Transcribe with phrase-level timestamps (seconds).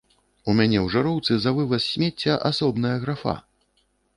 [0.49, 3.39] У мяне ў жыроўцы за вываз смецця асобная графа!